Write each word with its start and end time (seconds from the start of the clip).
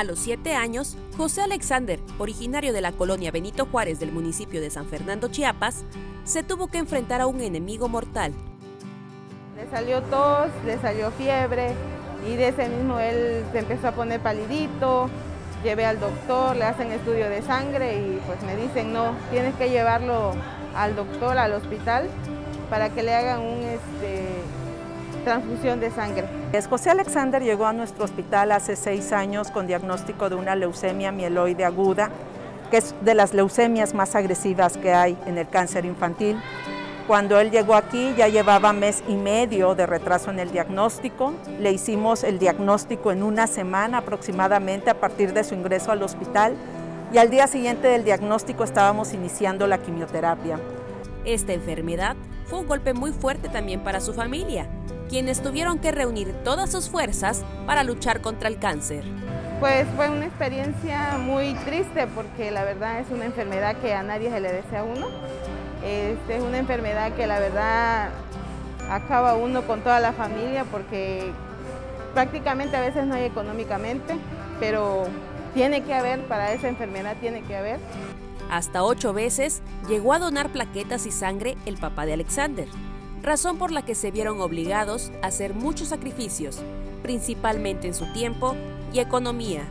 A 0.00 0.04
los 0.04 0.18
siete 0.18 0.54
años, 0.54 0.96
José 1.18 1.42
Alexander, 1.42 2.00
originario 2.16 2.72
de 2.72 2.80
la 2.80 2.90
colonia 2.90 3.30
Benito 3.30 3.66
Juárez 3.66 4.00
del 4.00 4.12
municipio 4.12 4.62
de 4.62 4.70
San 4.70 4.86
Fernando, 4.86 5.28
Chiapas, 5.28 5.84
se 6.24 6.42
tuvo 6.42 6.68
que 6.68 6.78
enfrentar 6.78 7.20
a 7.20 7.26
un 7.26 7.42
enemigo 7.42 7.86
mortal. 7.86 8.32
Le 9.56 9.70
salió 9.70 10.00
tos, 10.04 10.48
le 10.64 10.78
salió 10.78 11.10
fiebre 11.10 11.74
y 12.26 12.34
de 12.34 12.48
ese 12.48 12.70
mismo 12.70 12.98
él 12.98 13.44
se 13.52 13.58
empezó 13.58 13.88
a 13.88 13.92
poner 13.92 14.20
palidito. 14.20 15.10
Llevé 15.62 15.84
al 15.84 16.00
doctor, 16.00 16.56
le 16.56 16.64
hacen 16.64 16.90
estudio 16.92 17.28
de 17.28 17.42
sangre 17.42 17.98
y 17.98 18.22
pues 18.26 18.42
me 18.44 18.56
dicen 18.56 18.94
no, 18.94 19.14
tienes 19.30 19.54
que 19.56 19.68
llevarlo 19.68 20.32
al 20.74 20.96
doctor, 20.96 21.36
al 21.36 21.52
hospital, 21.52 22.08
para 22.70 22.88
que 22.88 23.02
le 23.02 23.14
hagan 23.14 23.40
un, 23.42 23.64
este, 23.64 24.28
transfusión 25.20 25.80
de 25.80 25.90
sangre. 25.90 26.28
José 26.68 26.90
Alexander 26.90 27.42
llegó 27.42 27.66
a 27.66 27.72
nuestro 27.72 28.04
hospital 28.04 28.52
hace 28.52 28.76
seis 28.76 29.12
años 29.12 29.50
con 29.50 29.66
diagnóstico 29.66 30.28
de 30.28 30.36
una 30.36 30.56
leucemia 30.56 31.12
mieloide 31.12 31.64
aguda, 31.64 32.10
que 32.70 32.78
es 32.78 32.94
de 33.02 33.14
las 33.14 33.34
leucemias 33.34 33.94
más 33.94 34.14
agresivas 34.14 34.76
que 34.76 34.92
hay 34.92 35.16
en 35.26 35.38
el 35.38 35.48
cáncer 35.48 35.84
infantil. 35.84 36.36
Cuando 37.06 37.40
él 37.40 37.50
llegó 37.50 37.74
aquí 37.74 38.14
ya 38.16 38.28
llevaba 38.28 38.72
mes 38.72 39.02
y 39.08 39.14
medio 39.14 39.74
de 39.74 39.86
retraso 39.86 40.30
en 40.30 40.38
el 40.38 40.52
diagnóstico. 40.52 41.32
Le 41.58 41.72
hicimos 41.72 42.22
el 42.22 42.38
diagnóstico 42.38 43.10
en 43.10 43.24
una 43.24 43.48
semana 43.48 43.98
aproximadamente 43.98 44.90
a 44.90 45.00
partir 45.00 45.32
de 45.32 45.42
su 45.42 45.54
ingreso 45.54 45.90
al 45.90 46.04
hospital 46.04 46.54
y 47.12 47.18
al 47.18 47.28
día 47.28 47.48
siguiente 47.48 47.88
del 47.88 48.04
diagnóstico 48.04 48.62
estábamos 48.62 49.12
iniciando 49.12 49.66
la 49.66 49.78
quimioterapia. 49.78 50.60
Esta 51.24 51.52
enfermedad 51.52 52.14
fue 52.46 52.60
un 52.60 52.68
golpe 52.68 52.94
muy 52.94 53.10
fuerte 53.12 53.48
también 53.48 53.80
para 53.80 54.00
su 54.00 54.12
familia, 54.12 54.68
quienes 55.10 55.42
tuvieron 55.42 55.80
que 55.80 55.90
reunir 55.90 56.32
todas 56.44 56.70
sus 56.70 56.88
fuerzas 56.88 57.44
para 57.66 57.82
luchar 57.82 58.20
contra 58.20 58.48
el 58.48 58.58
cáncer. 58.58 59.04
Pues 59.58 59.86
fue 59.96 60.08
una 60.08 60.24
experiencia 60.24 61.18
muy 61.18 61.52
triste 61.66 62.06
porque 62.14 62.50
la 62.52 62.62
verdad 62.62 63.00
es 63.00 63.10
una 63.10 63.26
enfermedad 63.26 63.76
que 63.76 63.92
a 63.92 64.04
nadie 64.04 64.30
se 64.30 64.40
le 64.40 64.52
desea 64.52 64.80
a 64.80 64.84
uno. 64.84 65.08
Este, 65.84 66.36
es 66.36 66.42
una 66.42 66.58
enfermedad 66.58 67.12
que 67.12 67.26
la 67.26 67.40
verdad 67.40 68.10
acaba 68.88 69.34
uno 69.34 69.62
con 69.66 69.80
toda 69.80 69.98
la 69.98 70.12
familia 70.12 70.64
porque 70.64 71.32
prácticamente 72.14 72.76
a 72.76 72.80
veces 72.80 73.04
no 73.04 73.16
hay 73.16 73.24
económicamente, 73.24 74.16
pero 74.60 75.08
tiene 75.54 75.82
que 75.82 75.92
haber, 75.92 76.20
para 76.26 76.52
esa 76.52 76.68
enfermedad 76.68 77.16
tiene 77.20 77.42
que 77.42 77.56
haber. 77.56 77.80
Hasta 78.48 78.84
ocho 78.84 79.12
veces 79.12 79.60
llegó 79.88 80.12
a 80.12 80.20
donar 80.20 80.50
plaquetas 80.50 81.04
y 81.06 81.10
sangre 81.10 81.56
el 81.66 81.76
papá 81.76 82.06
de 82.06 82.14
Alexander 82.14 82.68
razón 83.22 83.58
por 83.58 83.70
la 83.70 83.82
que 83.82 83.94
se 83.94 84.10
vieron 84.10 84.40
obligados 84.40 85.12
a 85.22 85.26
hacer 85.26 85.54
muchos 85.54 85.88
sacrificios, 85.88 86.62
principalmente 87.02 87.86
en 87.86 87.94
su 87.94 88.10
tiempo 88.12 88.56
y 88.92 89.00
economía. 89.00 89.64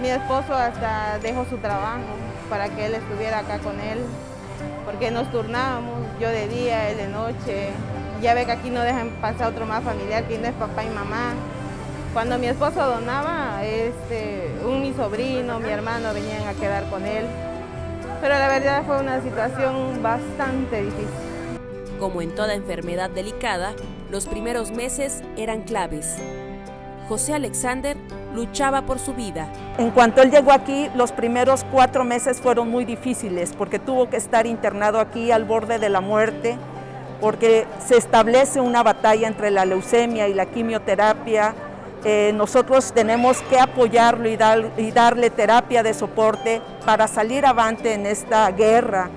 Mi 0.00 0.08
esposo 0.08 0.54
hasta 0.54 1.18
dejó 1.18 1.44
su 1.46 1.56
trabajo 1.58 2.02
para 2.48 2.68
que 2.68 2.86
él 2.86 2.94
estuviera 2.94 3.40
acá 3.40 3.58
con 3.58 3.78
él, 3.80 3.98
porque 4.84 5.10
nos 5.10 5.30
turnábamos, 5.30 5.94
yo 6.20 6.28
de 6.28 6.48
día, 6.48 6.90
él 6.90 6.96
de 6.96 7.08
noche. 7.08 7.70
Ya 8.22 8.34
ve 8.34 8.46
que 8.46 8.52
aquí 8.52 8.70
no 8.70 8.80
dejan 8.80 9.10
pasar 9.20 9.48
otro 9.48 9.64
más 9.64 9.84
familiar, 9.84 10.24
que 10.26 10.38
no 10.38 10.48
es 10.48 10.54
papá 10.54 10.82
y 10.82 10.88
mamá. 10.88 11.34
Cuando 12.12 12.38
mi 12.38 12.46
esposo 12.46 12.84
donaba, 12.84 13.62
este, 13.64 14.50
un 14.64 14.80
mi 14.80 14.92
sobrino, 14.92 15.60
mi 15.60 15.68
hermano 15.68 16.12
venían 16.12 16.48
a 16.48 16.54
quedar 16.54 16.90
con 16.90 17.04
él. 17.04 17.26
Pero 18.20 18.34
la 18.34 18.48
verdad 18.48 18.82
fue 18.84 18.98
una 18.98 19.22
situación 19.22 20.02
bastante 20.02 20.82
difícil. 20.82 21.27
Como 21.98 22.22
en 22.22 22.32
toda 22.34 22.54
enfermedad 22.54 23.10
delicada, 23.10 23.72
los 24.10 24.26
primeros 24.26 24.70
meses 24.70 25.22
eran 25.36 25.62
claves. 25.62 26.16
José 27.08 27.34
Alexander 27.34 27.96
luchaba 28.34 28.82
por 28.82 29.00
su 29.00 29.14
vida. 29.14 29.48
En 29.78 29.90
cuanto 29.90 30.22
él 30.22 30.30
llegó 30.30 30.52
aquí, 30.52 30.88
los 30.94 31.10
primeros 31.10 31.64
cuatro 31.72 32.04
meses 32.04 32.40
fueron 32.40 32.70
muy 32.70 32.84
difíciles 32.84 33.52
porque 33.56 33.78
tuvo 33.78 34.08
que 34.08 34.16
estar 34.16 34.46
internado 34.46 35.00
aquí 35.00 35.32
al 35.32 35.44
borde 35.44 35.78
de 35.78 35.88
la 35.88 36.00
muerte, 36.00 36.56
porque 37.20 37.66
se 37.84 37.96
establece 37.96 38.60
una 38.60 38.82
batalla 38.84 39.26
entre 39.26 39.50
la 39.50 39.64
leucemia 39.64 40.28
y 40.28 40.34
la 40.34 40.46
quimioterapia. 40.46 41.54
Eh, 42.04 42.32
nosotros 42.32 42.92
tenemos 42.92 43.40
que 43.42 43.58
apoyarlo 43.58 44.28
y, 44.28 44.38
y 44.76 44.90
darle 44.92 45.30
terapia 45.30 45.82
de 45.82 45.94
soporte 45.94 46.62
para 46.86 47.08
salir 47.08 47.44
avante 47.44 47.94
en 47.94 48.06
esta 48.06 48.48
guerra 48.52 49.10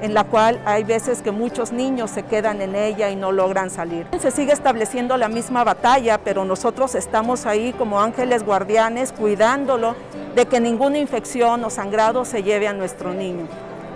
en 0.00 0.14
la 0.14 0.24
cual 0.24 0.60
hay 0.64 0.84
veces 0.84 1.22
que 1.22 1.30
muchos 1.30 1.72
niños 1.72 2.10
se 2.10 2.22
quedan 2.22 2.60
en 2.60 2.74
ella 2.74 3.10
y 3.10 3.16
no 3.16 3.32
logran 3.32 3.70
salir. 3.70 4.06
Se 4.18 4.30
sigue 4.30 4.52
estableciendo 4.52 5.16
la 5.16 5.28
misma 5.28 5.64
batalla, 5.64 6.18
pero 6.18 6.44
nosotros 6.44 6.94
estamos 6.94 7.46
ahí 7.46 7.72
como 7.72 8.00
ángeles 8.00 8.44
guardianes 8.44 9.12
cuidándolo 9.12 9.94
de 10.34 10.46
que 10.46 10.60
ninguna 10.60 10.98
infección 10.98 11.64
o 11.64 11.70
sangrado 11.70 12.24
se 12.24 12.42
lleve 12.42 12.68
a 12.68 12.72
nuestro 12.72 13.14
niño. 13.14 13.46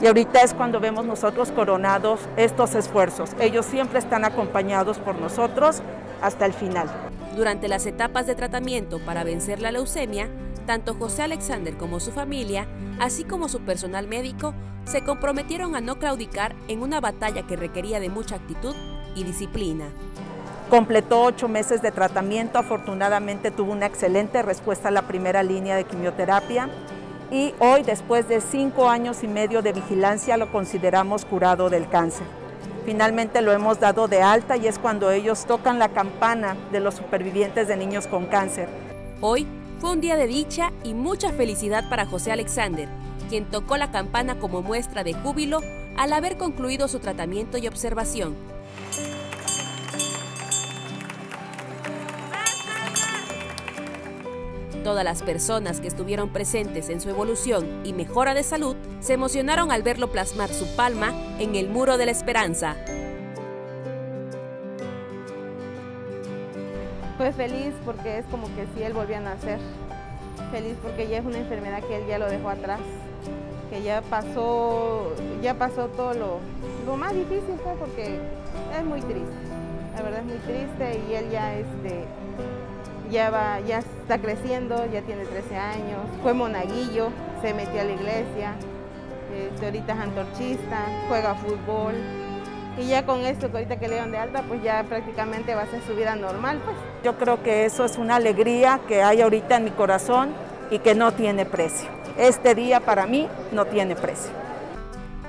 Y 0.00 0.06
ahorita 0.06 0.42
es 0.42 0.54
cuando 0.54 0.78
vemos 0.78 1.04
nosotros 1.04 1.50
coronados 1.50 2.20
estos 2.36 2.74
esfuerzos. 2.76 3.30
Ellos 3.40 3.66
siempre 3.66 3.98
están 3.98 4.24
acompañados 4.24 4.98
por 4.98 5.16
nosotros 5.16 5.82
hasta 6.22 6.46
el 6.46 6.52
final. 6.52 6.88
Durante 7.36 7.68
las 7.68 7.84
etapas 7.86 8.26
de 8.26 8.36
tratamiento 8.36 9.00
para 9.00 9.24
vencer 9.24 9.60
la 9.60 9.72
leucemia, 9.72 10.28
tanto 10.68 10.92
José 10.92 11.22
Alexander 11.22 11.74
como 11.78 11.98
su 11.98 12.12
familia, 12.12 12.68
así 13.00 13.24
como 13.24 13.48
su 13.48 13.60
personal 13.60 14.06
médico, 14.06 14.52
se 14.84 15.02
comprometieron 15.02 15.74
a 15.74 15.80
no 15.80 15.98
claudicar 15.98 16.54
en 16.68 16.82
una 16.82 17.00
batalla 17.00 17.46
que 17.46 17.56
requería 17.56 18.00
de 18.00 18.10
mucha 18.10 18.34
actitud 18.34 18.76
y 19.14 19.24
disciplina. 19.24 19.86
Completó 20.68 21.22
ocho 21.22 21.48
meses 21.48 21.80
de 21.80 21.90
tratamiento, 21.90 22.58
afortunadamente 22.58 23.50
tuvo 23.50 23.72
una 23.72 23.86
excelente 23.86 24.42
respuesta 24.42 24.88
a 24.88 24.90
la 24.90 25.08
primera 25.08 25.42
línea 25.42 25.74
de 25.74 25.84
quimioterapia 25.84 26.68
y 27.30 27.54
hoy, 27.60 27.82
después 27.82 28.28
de 28.28 28.42
cinco 28.42 28.90
años 28.90 29.24
y 29.24 29.26
medio 29.26 29.62
de 29.62 29.72
vigilancia, 29.72 30.36
lo 30.36 30.52
consideramos 30.52 31.24
curado 31.24 31.70
del 31.70 31.88
cáncer. 31.88 32.26
Finalmente 32.84 33.40
lo 33.40 33.52
hemos 33.52 33.80
dado 33.80 34.06
de 34.06 34.20
alta 34.20 34.58
y 34.58 34.66
es 34.66 34.78
cuando 34.78 35.10
ellos 35.12 35.46
tocan 35.46 35.78
la 35.78 35.88
campana 35.88 36.58
de 36.72 36.80
los 36.80 36.94
supervivientes 36.94 37.68
de 37.68 37.76
niños 37.78 38.06
con 38.06 38.26
cáncer. 38.26 38.68
Hoy 39.22 39.46
fue 39.80 39.90
un 39.90 40.00
día 40.00 40.16
de 40.16 40.26
dicha 40.26 40.72
y 40.82 40.94
mucha 40.94 41.32
felicidad 41.32 41.88
para 41.88 42.06
José 42.06 42.32
Alexander, 42.32 42.88
quien 43.28 43.44
tocó 43.44 43.76
la 43.76 43.90
campana 43.90 44.38
como 44.38 44.62
muestra 44.62 45.04
de 45.04 45.14
júbilo 45.14 45.60
al 45.96 46.12
haber 46.12 46.36
concluido 46.36 46.88
su 46.88 46.98
tratamiento 46.98 47.58
y 47.58 47.68
observación. 47.68 48.34
Todas 54.82 55.04
las 55.04 55.22
personas 55.22 55.80
que 55.80 55.88
estuvieron 55.88 56.30
presentes 56.30 56.88
en 56.88 57.00
su 57.00 57.10
evolución 57.10 57.82
y 57.84 57.92
mejora 57.92 58.32
de 58.32 58.42
salud 58.42 58.74
se 59.00 59.12
emocionaron 59.12 59.70
al 59.70 59.82
verlo 59.82 60.10
plasmar 60.10 60.48
su 60.48 60.66
palma 60.76 61.12
en 61.38 61.56
el 61.56 61.68
muro 61.68 61.98
de 61.98 62.06
la 62.06 62.12
esperanza. 62.12 62.76
Pues 67.18 67.34
feliz 67.34 67.74
porque 67.84 68.18
es 68.18 68.24
como 68.26 68.46
que 68.54 68.64
si 68.74 68.84
él 68.84 68.92
volviera 68.92 69.20
a 69.20 69.34
nacer. 69.34 69.58
Feliz 70.52 70.76
porque 70.80 71.08
ya 71.08 71.18
es 71.18 71.24
una 71.26 71.38
enfermedad 71.38 71.82
que 71.82 71.96
él 71.96 72.04
ya 72.08 72.16
lo 72.16 72.30
dejó 72.30 72.48
atrás. 72.48 72.78
Que 73.70 73.82
ya 73.82 74.02
pasó, 74.02 75.12
ya 75.42 75.54
pasó 75.54 75.88
todo 75.88 76.14
lo, 76.14 76.38
lo 76.86 76.96
más 76.96 77.12
difícil 77.12 77.56
fue 77.62 77.74
porque 77.74 78.20
es 78.78 78.84
muy 78.84 79.00
triste. 79.00 79.34
La 79.96 80.02
verdad 80.02 80.20
es 80.20 80.26
muy 80.26 80.38
triste 80.38 81.00
y 81.10 81.14
él 81.14 81.30
ya 81.30 81.56
este 81.56 82.04
ya 83.10 83.30
va, 83.30 83.58
ya 83.60 83.78
está 83.78 84.18
creciendo, 84.18 84.86
ya 84.92 85.02
tiene 85.02 85.24
13 85.24 85.56
años, 85.56 86.00
fue 86.22 86.34
monaguillo, 86.34 87.08
se 87.42 87.54
metió 87.54 87.80
a 87.80 87.84
la 87.84 87.92
iglesia, 87.92 88.52
este, 89.34 89.64
ahorita 89.64 89.94
es 89.94 89.98
antorchista, 89.98 90.84
juega 91.08 91.34
fútbol, 91.34 91.94
y 92.78 92.86
ya 92.88 93.04
con 93.06 93.20
esto 93.20 93.48
ahorita 93.52 93.78
que 93.78 93.88
le 93.88 94.06
de 94.06 94.18
alta, 94.18 94.42
pues 94.42 94.62
ya 94.62 94.84
prácticamente 94.84 95.54
va 95.54 95.62
a 95.62 95.66
ser 95.66 95.82
su 95.82 95.94
vida 95.96 96.14
normal. 96.14 96.60
Pues. 96.64 96.76
Yo 97.08 97.16
creo 97.16 97.42
que 97.42 97.64
eso 97.64 97.86
es 97.86 97.96
una 97.96 98.16
alegría 98.16 98.82
que 98.86 99.02
hay 99.02 99.22
ahorita 99.22 99.56
en 99.56 99.64
mi 99.64 99.70
corazón 99.70 100.34
y 100.70 100.78
que 100.80 100.94
no 100.94 101.12
tiene 101.12 101.46
precio. 101.46 101.88
Este 102.18 102.54
día 102.54 102.80
para 102.80 103.06
mí 103.06 103.26
no 103.50 103.64
tiene 103.64 103.96
precio. 103.96 104.30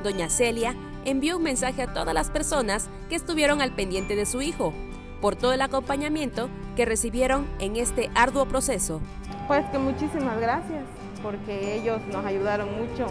Doña 0.04 0.30
Celia 0.30 0.75
envió 1.06 1.38
un 1.38 1.44
mensaje 1.44 1.83
a 1.83 1.94
todas 1.94 2.13
las 2.13 2.31
personas 2.31 2.89
que 3.07 3.15
estuvieron 3.15 3.62
al 3.62 3.71
pendiente 3.71 4.18
de 4.18 4.25
su 4.25 4.42
hijo 4.42 4.74
por 5.21 5.38
todo 5.38 5.54
el 5.54 5.62
acompañamiento 5.62 6.50
que 6.75 6.83
recibieron 6.83 7.48
en 7.59 7.77
este 7.77 8.12
arduo 8.13 8.45
proceso. 8.45 9.00
Pues 9.48 9.65
que 9.68 9.77
muchísimas 9.77 10.38
gracias 10.38 10.83
porque 11.24 11.75
ellos 11.75 12.01
nos 12.12 12.25
ayudaron 12.25 12.68
mucho 12.77 13.07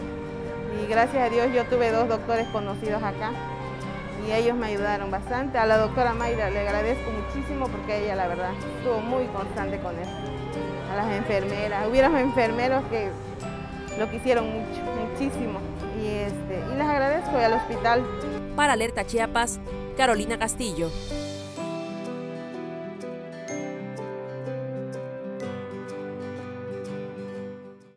y 0.78 0.90
gracias 0.90 1.22
a 1.22 1.30
Dios 1.30 1.46
yo 1.54 1.64
tuve 1.64 1.90
dos 1.90 2.06
doctores 2.06 2.46
conocidos 2.48 3.02
acá 3.02 3.32
y 4.26 4.32
ellos 4.32 4.56
me 4.56 4.66
ayudaron 4.66 5.10
bastante. 5.10 5.58
A 5.58 5.66
la 5.66 5.78
doctora 5.78 6.14
Mayra 6.14 6.50
le 6.50 6.60
agradezco 6.60 7.10
muchísimo 7.10 7.68
porque 7.68 8.04
ella 8.04 8.16
la 8.16 8.28
verdad 8.28 8.52
estuvo 8.76 9.00
muy 9.00 9.26
constante 9.26 9.78
con 9.78 9.98
él. 9.98 10.08
A 10.92 10.96
las 10.96 11.12
enfermeras, 11.12 11.86
hubieron 11.88 12.16
enfermeros 12.16 12.82
que 12.90 13.10
lo 13.98 14.10
quisieron 14.10 14.46
mucho, 14.46 14.80
muchísimo 15.10 15.60
y, 16.00 16.06
este, 16.06 16.62
y 16.72 16.76
les 16.76 16.86
agradezco 16.86 17.38
y 17.38 17.42
al 17.42 17.52
hospital. 17.54 18.04
Para 18.56 18.72
Alerta 18.72 19.04
Chiapas, 19.04 19.60
Carolina 19.96 20.38
Castillo. 20.38 20.90